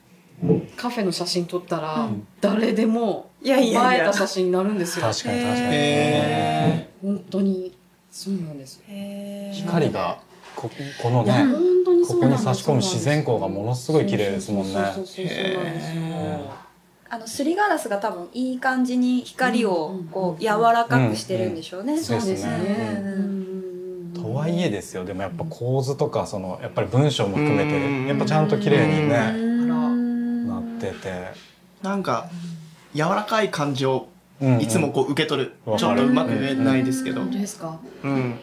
[0.76, 2.26] カフェの写真撮ったら、うん。
[2.40, 3.98] 誰でもいやいやいや。
[3.98, 5.06] 映えた写真になるんですよ。
[5.06, 7.76] 確かに確かに、へ本当に
[8.10, 10.18] そうなんですえ光が
[10.54, 10.70] こ
[11.02, 14.72] このいやね本当にここに差し込む自然光がものすごい綺麗ですもんね。
[14.72, 16.02] そうそうそうそうそうなんですよ
[17.08, 21.98] あのすりガラスが多分いい感じに光をこう柔らかくしてるんでしょうね。
[22.00, 23.31] そうですねうんうん
[24.22, 25.04] とはいえですよ。
[25.04, 28.04] でもやっぱ構図とかそのやっぱり文章も含めうん。
[28.04, 30.48] てやっぱちゃんと綺麗にねうん。
[30.48, 31.32] なってて、
[31.82, 32.28] なんか
[32.94, 34.08] 柔らかい感じを
[34.40, 34.60] うんうん。
[34.60, 37.78] いつもこう受け取る、うんちょっとうまく言えないですけど、本当ですか？
[38.02, 38.38] うん。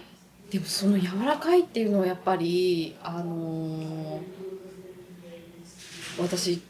[0.49, 4.19] でもその柔らかいっていうのはやっぱりあのー
[6.21, 6.61] 私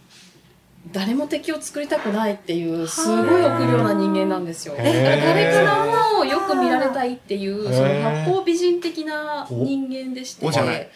[0.92, 4.76] 誰も敵を作りたくないっていうすごい臆病な人間なんですよ。
[4.76, 4.94] だへー。
[4.94, 5.86] から誰から
[6.18, 10.46] もよく見られたいっていうその八方美人的な人間でして。
[10.50, 10.90] 誰から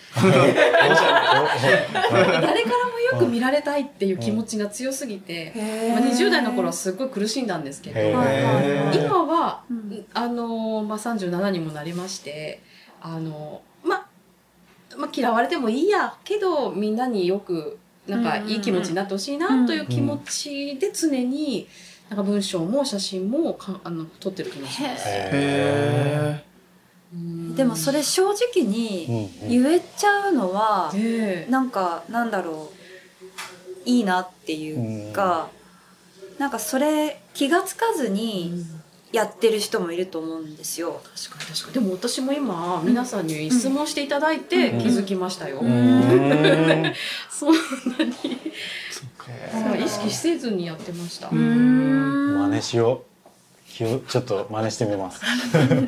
[2.92, 5.54] もよく見られたいっていう気持ちが強すぎて、
[5.92, 8.20] まあ、20代の頃はすっごい苦しんだんですけど、今
[9.26, 10.06] はうん。
[10.14, 12.62] あのまあ、37にもなりまして
[13.02, 14.08] あの、ま
[14.98, 21.68] まあ、嫌われてもいいやけどみんなによくなんかいい気持ちになってほしいなという気持ちで常に
[22.10, 25.04] なんか文章も写真もかあの撮ってる気がします。
[25.08, 26.44] へ
[27.14, 31.52] うんでもそれ正直にうん言えちゃうのはええ。
[31.52, 32.72] なんかなんだろ
[33.86, 35.50] ういいなっていうか
[36.40, 38.66] なんかそれ気がつかずに
[39.14, 41.00] やってる人もいると思うんですよ。
[41.16, 41.74] 確かに確かに。
[41.76, 44.80] でも私も今皆さんに質問していただいてうん。
[44.80, 46.94] 気づきましたよ、うーん。
[47.30, 47.60] そんな
[48.04, 48.14] に。
[48.92, 53.14] そう意識せずにやってました、う真似しよう。
[53.70, 55.22] 気をちょっと真似してみます。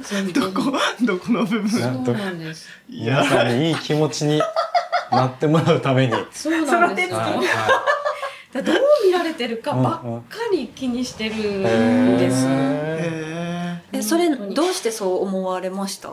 [0.03, 1.69] 全 どこどこの部分？
[1.69, 2.67] そうなんです。
[2.89, 4.41] いや皆さんにいい気持ちに
[5.11, 6.13] なってもらうために。
[6.13, 7.09] はいそうなんです
[9.05, 11.63] 見られてるかばっかり気にしてるいん
[12.17, 12.45] です、
[13.91, 16.09] えそれどうしてそう思われました？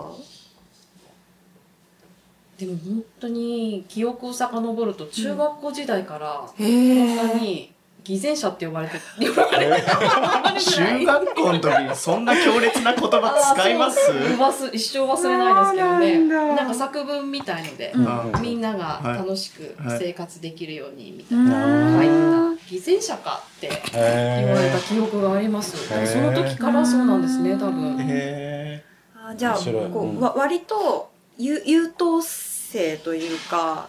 [2.58, 7.72] でも本当に記憶を遡ると中学校時代からへこんなに
[8.04, 14.70] 偽善者って呼ばれて呼ばれてー中学校の時にそんな強烈な言葉使います？
[14.72, 16.18] 一生忘れないですけどね。
[16.28, 16.62] なんだ。
[16.62, 18.08] なんか作文みたいので、うん。
[18.08, 21.48] あみんながはい楽しくはい生活できるようにみたいうん。
[21.48, 22.70] な書いた。
[22.70, 27.98] 偽善者かってえ言われた記憶があります、その時からそうなんですね多分。
[28.00, 28.84] へ
[29.14, 33.88] あじゃあこうわ割と優優等生というか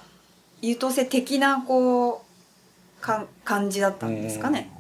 [0.62, 2.23] 優等生的なこう
[3.04, 4.72] かん感じだったんですかね。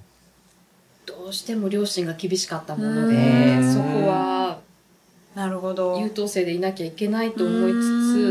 [1.06, 3.74] どうしても両親が厳しかったものうでん。
[3.74, 4.60] そこは
[5.36, 6.00] なるほど。
[6.00, 7.84] 優等生でいなきゃいけないと思いつつ、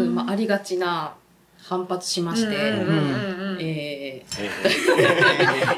[0.06, 0.14] うん。
[0.14, 1.14] まあ、ありがちな
[1.58, 2.56] 反発しまして、
[3.60, 4.32] えー。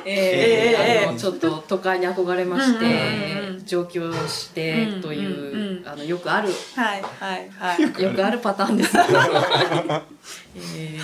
[0.06, 8.02] えあのちょっと都会に憧れまして、上京してという、あのよくあるはいはいはい。
[8.02, 8.96] よくあるパターンです。
[10.76, 10.98] え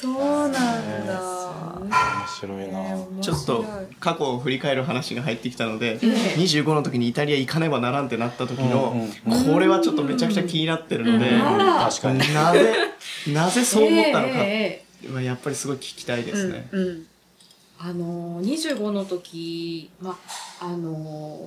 [0.00, 1.48] そうなんだ。
[1.80, 1.90] 面
[2.28, 3.22] 白いな、えー面白い。
[3.22, 3.64] ちょっと
[3.98, 6.08] 過去を振り返る話が入ってきたので、ええ。
[6.36, 12.18] 25の時にイタリア行かねばならんってなった時の、うんうんこれはちょっとめちゃくちゃ気になってるので、確かに。
[12.32, 12.74] なぜ
[13.32, 16.68] なぜそう思ったのか、ええはやっぱりすごい聞きたいですね。
[16.70, 17.06] うんうん。
[17.80, 20.18] あの25の時、ま
[20.60, 21.38] ああの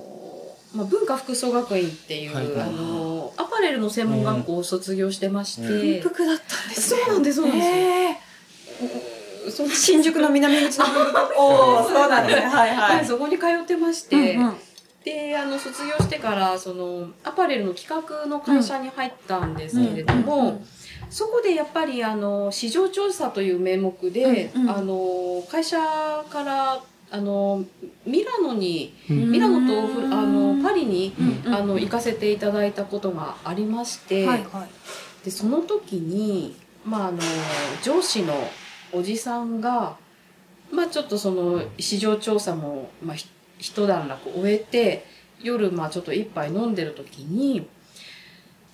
[0.74, 7.00] まあ、文化服装学院っていう、はいはいあのアパレルの専門学校を卒業してまして、文服だったんですね。
[7.04, 7.68] そうなんですそうなんです。
[7.68, 8.31] へー
[9.50, 10.86] その新宿の南口の。
[11.36, 12.46] おお、そうなんですね。
[12.46, 13.06] はいは、はいい。
[13.06, 14.56] そこに通ってまして、うんうん
[15.04, 20.66] であの卒業してからそのアパレルの企画の会社に入ったんですけれども、うんうん
[21.10, 25.76] そこでやっぱりあの市場調査という名目で、うんうんあの会社
[26.30, 27.64] からあの
[28.06, 31.12] ミラノにうんミラノとあのパリに、
[31.44, 35.24] あの行かせていただいたことがありまして、はいはい。
[35.24, 37.18] でその時に、まあ、あの
[37.82, 38.32] 上司の
[38.92, 39.96] おじさんが、
[40.70, 43.28] まあ、ちょっとその市場調査も、まあ、ひ
[43.58, 45.04] 一段落終えて
[45.40, 47.68] 夜、まあ、ちょっと一杯飲んでる時に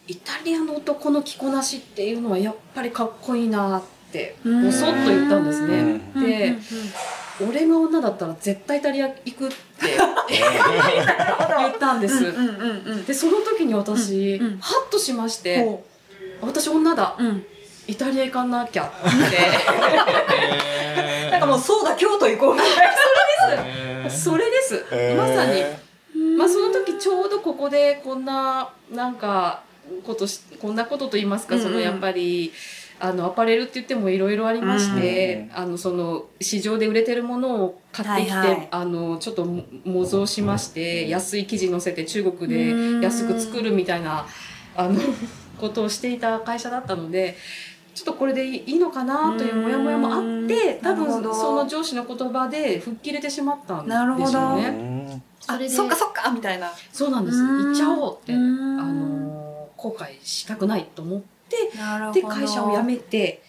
[0.07, 6.01] イタリアの男の着こなしっていうのはやっぱりかっこいいなってぼそっと言ったんですね。
[6.15, 6.25] うん。
[6.25, 6.57] で
[7.47, 9.57] 俺が女だったら絶対イタリア行くって
[11.59, 12.33] 言ったんです。
[13.07, 14.59] でその時に私、うんうん。
[14.59, 15.85] ハッとしまして、ほ
[16.41, 17.17] 私女だ。
[17.19, 17.47] ううん。
[17.89, 18.91] イタリア行かなきゃっ
[19.31, 19.39] て。
[21.31, 22.69] なんかもうそうだ京都行こうみたい
[23.67, 24.11] へー。
[24.11, 25.17] それです、へー。
[25.17, 25.63] まさに、
[26.37, 29.63] まあ、その時ちょうどここでこんななんか
[30.07, 31.69] ことしこんなことと言いますか、うんうん。
[31.69, 32.53] そのやっぱり
[33.01, 38.69] あのアパレルって言ってもいろいろありまして、あのその市場で売れてるものを買ってきて、はいはい。
[38.71, 44.27] あのちょっとも模造しまして、安い生地乗せて中国で安く作るみたいな
[44.77, 45.01] あの
[45.61, 47.37] ことをしていた会社だったので。
[47.99, 54.39] ちょっとこれでいいのかなというモヤモヤもあって多分その上司の言葉で吹っ切れてしまったんでしなるほど。
[54.39, 55.23] うょうね。
[55.41, 55.97] それでそっか。
[55.97, 56.71] そっかみたいな。
[56.93, 57.39] そうなんです。
[57.39, 57.65] うん。
[57.67, 58.77] 行っちゃおうって、あうん。
[58.77, 61.57] のー後悔したくないと思って、
[62.13, 63.43] で、会社を辞めて、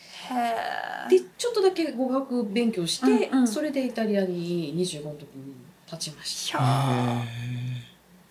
[1.10, 3.48] で、ちょっとだけ語学勉強して、うんうん。
[3.48, 5.54] それでイタリアに25の時に
[5.92, 7.22] 立ちましひゃー。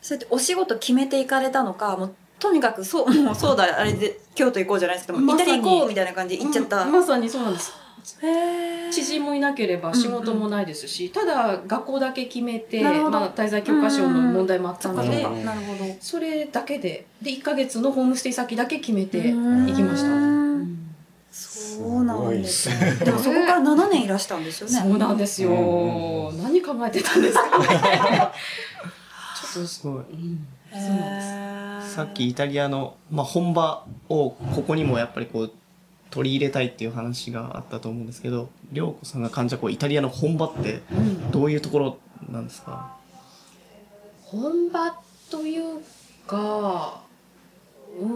[0.01, 6.45] そうやってお仕事決めていかれたのかもうとにかくそうもうそうだあれで京都行こうじゃないですけども、まイタリア行こうみたいな感じでた。
[6.45, 7.73] 行っちゃった、うんまさにそうなんです。
[8.91, 15.97] 知人もいなければ仕事もないですし、ただ学校だけ決めて、まあ、滞在許可証の問題もあったので、そっかなるほど。
[16.01, 19.67] それだけで、で、1ヶ月のホームステイ先だけ決めてうん。
[19.67, 20.09] 行きました。
[20.09, 20.39] うん
[21.31, 22.97] そうなんですね。
[23.05, 24.81] でもそこから7年いらしたんですよね。
[24.81, 25.51] そうなんですよ。
[25.51, 26.43] うん。
[26.43, 27.67] 何考えてたんですかね。
[29.37, 29.93] ちょっと、すごい。
[29.93, 35.53] うん、さっきイタリアの、まあ、本場をここにもやっぱりこう
[36.11, 41.31] 取り入れたいっていう話があったと思うんですけど涼子さんが感じたこうイタリアの本場ってうん。
[41.31, 41.99] どういうところ
[42.31, 42.97] なんですか？
[44.25, 44.95] 本場
[45.31, 45.81] という
[46.27, 47.01] か、
[47.99, 48.07] うー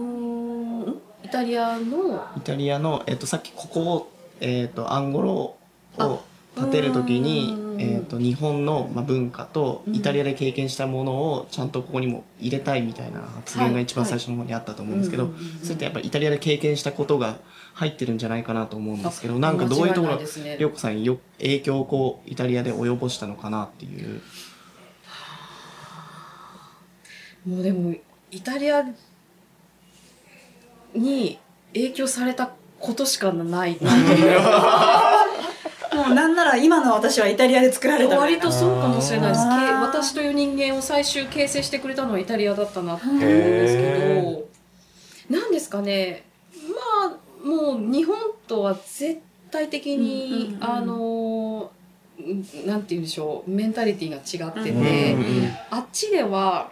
[0.89, 5.57] ん、イタリアの、イタリアの、えっと、さっきここを、えっと、アンゴロを
[5.97, 6.19] あ
[6.55, 9.95] 建てる時にう、んえっと、日本の、まあ、文化とうん。
[9.95, 15.29] イタリアで経験したものをちゃんとここにも入れたいみたいな発言が一番最初の方にあったと思うんですけど、
[15.61, 17.37] それってやっぱりイタリアで経験したことが
[17.73, 20.19] 入ってるんじゃないかなと思うんですけどなんかどういうところ
[20.57, 24.21] 涼子さんによ影響をこうイタリアで及ぼしたのかなっていう。
[27.45, 27.93] もうでも、
[28.31, 28.85] イタリア
[30.95, 31.39] に
[31.73, 33.77] 影響されたことしかない。
[33.81, 33.91] な
[35.95, 39.41] もうなんなら今の私はイタリアで作られた割とそうかもしれないです。
[39.41, 46.25] 私という人間を最終形成してくれたのはイタリアだったなって思うんですけど、なんですかね、
[47.03, 51.71] まあ、もう日本とは絶対的に、うんうんうんあの、
[52.19, 56.71] うんなんて言うんでしょう、メンタリティが違ってて、うんうんあっちでは、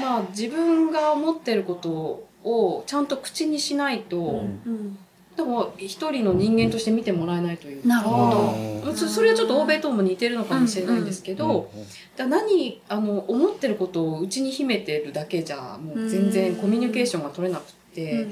[0.00, 4.98] まあ自分が思ってることをちゃんと口にしないと、うん
[5.36, 7.88] でも一人の人間として見てもらえないというか。
[7.88, 8.90] なるほど。
[8.90, 8.96] うん。
[8.96, 11.70] そそれはちょっと欧米とも似てるのかもしれないんですけど、
[12.16, 18.26] だから何あの思ってることを内に秘めてるだけじゃもう全然コミュニケーションが取れなくて、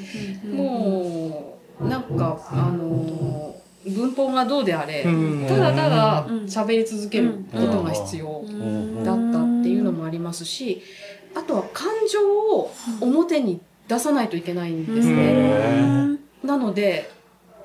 [0.50, 3.54] もうなんかあの
[3.86, 5.46] 文法がどうであれ、うん。
[5.46, 6.44] ただただうん。
[6.44, 9.04] 喋り続けることが必要うん。
[9.04, 10.82] だったっていうのもありますし
[11.34, 12.20] あとは感情
[12.56, 16.18] を表に出さないといけないんですね。
[16.44, 17.10] うんなので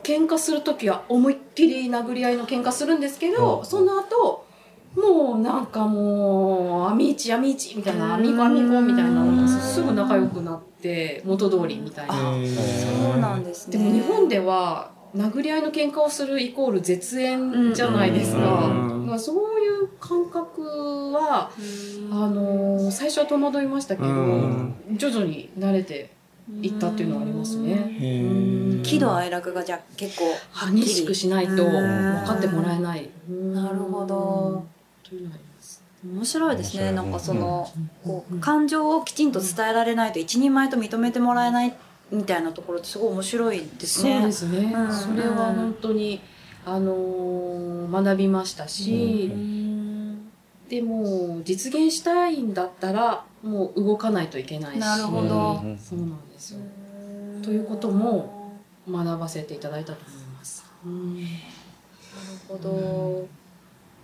[0.03, 3.65] 喧嘩する時は思いっきり殴り合いの喧嘩するんですけど、うん。
[3.65, 4.45] その後
[4.95, 12.13] もうなんかもう、アミーチ、アミーチみたいな、アミコ、アミコみたいなすぐ仲良くなって、元通りみたいな。
[12.13, 13.77] あそうなんですね。
[13.77, 18.67] でも日本では、殴り合いの喧嘩をするイコール絶縁じゃないですか。
[18.67, 19.01] うん。
[19.01, 21.51] だからそういう感覚は、
[22.11, 24.75] あのー最初は戸惑いましたけど、うん。
[24.97, 26.09] 徐々に慣れて
[26.61, 28.81] いったっていうのはありますね。
[28.83, 30.81] 喜怒哀楽がじゃあ結構はっきり。
[30.83, 31.71] 激しくしないと分
[32.25, 33.09] かってもらえない。
[33.29, 34.65] なるほど。
[35.07, 35.83] というのがあります。
[36.05, 36.91] 面白いですね。
[36.91, 37.69] なんかその、
[38.03, 41.75] こううん感情をきちんと伝えられないと一人前と認めてもらえない
[42.11, 44.15] みたいなところってすごい面白いですね。
[44.15, 44.73] そうですね。
[44.75, 44.91] うん。
[44.93, 46.21] それは本当に、
[46.65, 47.69] あのー
[48.03, 49.58] 学びましたし、うん
[50.69, 54.79] でも実現したいんだったらもう動かないといけないし。
[54.79, 56.59] なるほどうんそうなんですよ。
[57.41, 58.53] ということも
[58.89, 60.63] 学ばせていただいたと思います。
[60.85, 61.27] うんなる
[62.47, 63.27] ほど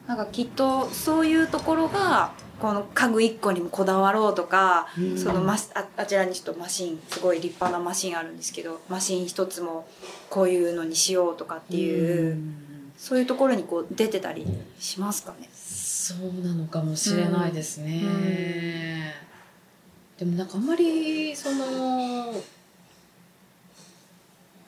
[0.07, 9.87] なんかきっとそういうところがこの家具一個にもこだわろうとか、うんそのマスああちらにちょっとマシンすごい立派なマシンあるんですけどマシン一つも
[10.29, 12.55] こういうのにしようとかっていう、うん
[12.97, 14.47] そういうところにこう出てたり
[14.79, 15.49] しますかね？
[16.05, 18.01] そうなのかもしれないですね。
[18.03, 19.25] うん
[20.19, 22.31] でもなんかあんまりその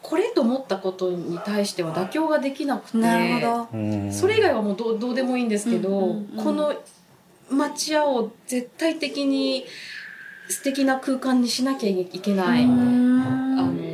[0.01, 3.77] これと思ったことに対しては妥協ができなくてなるほど。
[3.77, 6.73] うんそれ以外はもうどうどうでもいいんですけど、うんうんうんこの
[7.49, 9.63] 町屋を絶対的に
[10.49, 12.63] 素敵な空間にしなきゃいけない。
[12.63, 13.93] あのみ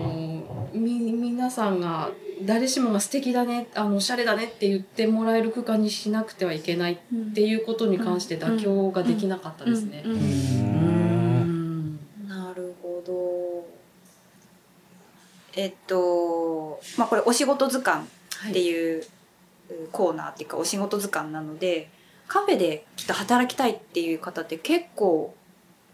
[1.43, 2.09] 皆さんが
[2.43, 6.97] 誰しもが素敵だねあのおしゃれだねって言ってもらえる空間にしなくてはいけないっ
[7.33, 10.03] ていうことに関して妥協ができなかったですね。
[12.25, 13.67] なるほど。
[15.53, 18.05] えっとまあこれ「お仕事図鑑」
[18.49, 19.03] っていう
[19.91, 21.89] コーナーっていうかお仕事図鑑なので
[22.29, 25.35] カフェできっと働きたいっていう方って結構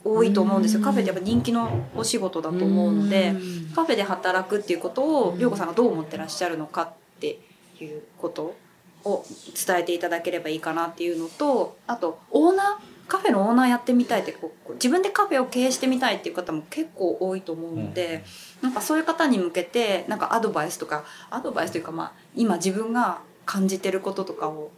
[0.03, 7.39] 多いと思うんですようんカフェってやっぱ人気のお仕事だと思うのでんカフェで働くっていうことをうん涼子さんがどう思ってらっしゃるのかって
[7.81, 8.55] いうこと
[9.03, 9.25] を
[9.67, 18.23] 伝えていただければいいかなっていうのとあとオーナーカフェのオーナーやってみたいってこう自分でカフェを経営してみたいっていう方も結構多いと思うので、
[18.61, 24.71] なんかそういう方に向けてなんかアドバイスとかアドバイスというかまあ今自分が感じてることとかを。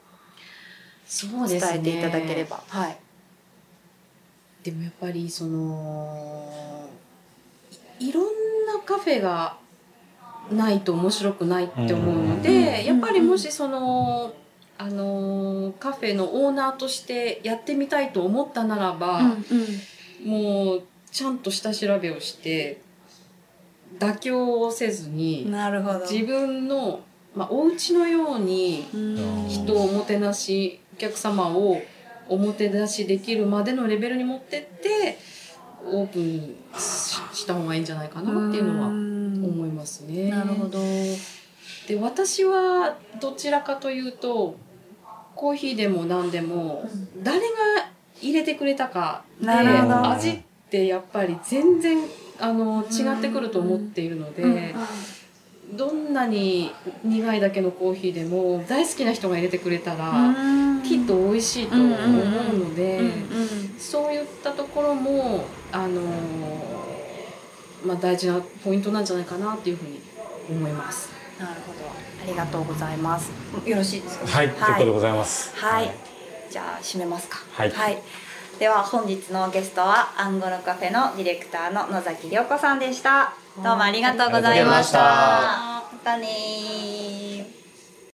[1.60, 2.64] 伝えていただければ。
[2.70, 2.98] はい。
[4.64, 6.90] でもやっぱりその
[8.00, 8.26] いいろん
[8.68, 9.58] なカフェが
[10.52, 14.34] ないと面白くないって思うので、うんやっぱりもしその、
[14.78, 19.22] あのカフェのオーナーとしてやってみたいと思ったならば、
[20.26, 22.82] もうちゃんと下調べをして
[24.00, 26.00] 妥協をせずになるほど。
[26.00, 27.02] 自分の、
[27.36, 29.48] まあ、お家のようにうん。
[29.48, 31.82] 人をおもてなしお客様を
[32.32, 35.18] おもてなしできるまでのレベルに持ってって
[35.86, 40.30] オープンしした方がいいんじゃないかなっていうのは思いますね。
[40.30, 40.80] なるほど。
[41.88, 44.56] で私はどちらかというと
[45.36, 46.90] コーヒーでも何でも
[47.22, 47.46] 誰が
[48.22, 51.98] 入れてくれたかで味ってやっぱり全然
[52.40, 54.74] あの違ってくると思っているので。
[55.74, 56.72] どんなに
[57.04, 60.36] 苦いだけのコーヒーでも大好きな人が入れてくれたら、
[60.84, 63.00] きっと美味しいと思うので、
[63.80, 66.82] そういったところもあのー
[67.86, 70.00] まあ大事なポイントなんじゃないかなっていうふうに
[70.50, 71.10] 思います。
[71.40, 71.90] なるほど。
[71.90, 73.32] ありがとうございます。
[73.66, 75.56] よろしいですか、はい、ということでございます。
[75.56, 75.90] はい。
[76.50, 77.40] じゃあ締めますか。
[77.54, 77.74] はい
[78.60, 83.34] では本日のゲストはアンゴロカフェのディレクターの野崎涼子さんでした。
[83.58, 85.00] どうもありがとうございました。
[85.00, 87.61] ましたねー